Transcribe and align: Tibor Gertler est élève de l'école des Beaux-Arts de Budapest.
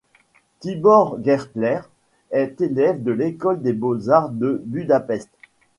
Tibor 0.61 1.19
Gertler 1.23 1.81
est 2.31 2.59
élève 2.59 3.03
de 3.03 3.11
l'école 3.11 3.61
des 3.61 3.73
Beaux-Arts 3.73 4.29
de 4.31 4.59
Budapest. 4.65 5.29